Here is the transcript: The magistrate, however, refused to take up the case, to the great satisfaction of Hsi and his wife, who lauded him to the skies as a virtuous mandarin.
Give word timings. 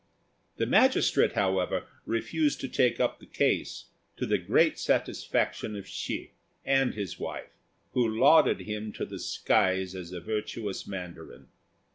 The 0.57 0.65
magistrate, 0.65 1.33
however, 1.33 1.85
refused 2.07 2.59
to 2.61 2.67
take 2.67 2.99
up 2.99 3.19
the 3.19 3.27
case, 3.27 3.85
to 4.17 4.25
the 4.25 4.39
great 4.39 4.79
satisfaction 4.79 5.75
of 5.75 5.87
Hsi 5.87 6.31
and 6.65 6.95
his 6.95 7.19
wife, 7.19 7.51
who 7.91 8.07
lauded 8.07 8.61
him 8.61 8.91
to 8.93 9.05
the 9.05 9.19
skies 9.19 9.93
as 9.93 10.11
a 10.11 10.19
virtuous 10.19 10.87
mandarin. 10.87 11.49